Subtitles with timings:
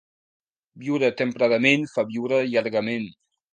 [0.85, 3.09] Viure templadament fa viure llargament.